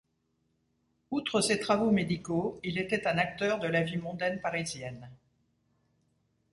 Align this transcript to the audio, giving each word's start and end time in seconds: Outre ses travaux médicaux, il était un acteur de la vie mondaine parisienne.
Outre 1.11 1.41
ses 1.41 1.59
travaux 1.59 1.91
médicaux, 1.91 2.59
il 2.63 2.79
était 2.79 3.05
un 3.05 3.19
acteur 3.19 3.59
de 3.59 3.67
la 3.67 3.83
vie 3.83 3.97
mondaine 3.97 4.41
parisienne. 4.41 5.07